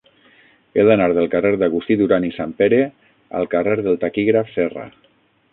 He 0.79 0.85
d'anar 0.87 1.09
del 1.17 1.27
carrer 1.33 1.51
d'Agustí 1.63 1.99
Duran 2.01 2.25
i 2.29 2.33
Sanpere 2.39 2.81
al 3.41 3.49
carrer 3.55 3.79
del 3.89 4.03
Taquígraf 4.07 4.55
Serra. 4.59 4.91